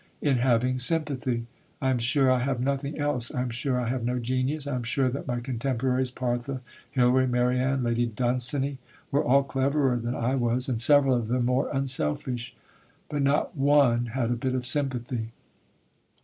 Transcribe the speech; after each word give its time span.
In 0.19 0.37
having 0.39 0.79
sympathy. 0.79 1.45
I 1.79 1.91
am 1.91 1.99
sure 1.99 2.31
I 2.31 2.39
have 2.39 2.59
nothing 2.59 2.97
else. 2.97 3.29
I 3.31 3.43
am 3.43 3.51
sure 3.51 3.79
I 3.79 3.87
have 3.89 4.03
no 4.03 4.17
genius. 4.17 4.65
I 4.65 4.73
am 4.73 4.81
sure 4.81 5.09
that 5.09 5.27
my 5.27 5.39
contemporaries, 5.39 6.09
Parthe, 6.09 6.59
Hilary, 6.89 7.27
Marianne, 7.27 7.83
Lady 7.83 8.07
Dunsany, 8.07 8.79
were 9.11 9.23
all 9.23 9.43
cleverer 9.43 9.97
than 9.97 10.15
I 10.15 10.33
was, 10.33 10.67
and 10.67 10.81
several 10.81 11.13
of 11.15 11.27
them 11.27 11.45
more 11.45 11.69
unselfish. 11.71 12.55
But 13.09 13.21
not 13.21 13.55
one 13.55 14.07
had 14.07 14.31
a 14.31 14.35
bit 14.35 14.55
of 14.55 14.65
sympathy. 14.65 15.33